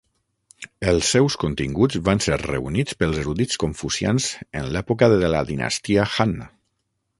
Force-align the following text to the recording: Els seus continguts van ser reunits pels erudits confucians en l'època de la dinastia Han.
Els 0.93 1.09
seus 1.15 1.35
continguts 1.43 1.99
van 2.07 2.21
ser 2.27 2.37
reunits 2.45 2.97
pels 3.03 3.21
erudits 3.25 3.61
confucians 3.65 4.31
en 4.63 4.73
l'època 4.77 5.13
de 5.15 5.33
la 5.37 5.45
dinastia 5.53 6.11
Han. 6.17 6.37